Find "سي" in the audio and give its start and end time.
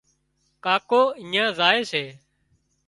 1.91-2.03